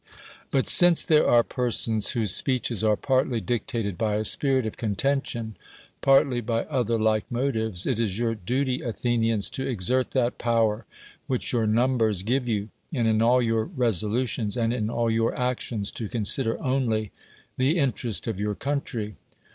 But 0.49 0.67
since 0.67 1.03
there 1.05 1.27
are 1.29 1.43
persons 1.43 2.13
whose 2.13 2.35
speeches 2.35 2.83
are 2.83 2.97
partlj' 2.97 3.45
dictated 3.45 3.99
by 3.99 4.15
a 4.15 4.25
spirit 4.25 4.65
of 4.65 4.75
con 4.75 4.95
tention, 4.95 5.53
partly 6.01 6.41
by 6.41 6.63
other 6.63 6.97
like 6.97 7.31
motives, 7.31 7.85
it 7.85 7.99
is 7.99 8.17
your 8.17 8.33
dut}', 8.33 8.67
Athenians, 8.81 9.47
to 9.51 9.67
exert 9.67 10.09
that 10.13 10.39
power 10.39 10.87
which 11.27 11.53
your 11.53 11.67
numbers 11.67 12.23
give 12.23 12.49
you, 12.49 12.69
and 12.91 13.07
in 13.07 13.21
all 13.21 13.43
your 13.43 13.65
resolutions 13.65 14.57
and 14.57 14.73
in 14.73 14.89
all 14.89 15.11
your 15.11 15.39
actions 15.39 15.91
to 15.91 16.09
consider 16.09 16.59
only 16.63 17.11
the 17.57 17.77
in 17.77 17.91
terest 17.91 18.25
of 18.25 18.39
your 18.39 18.55
country. 18.55 19.17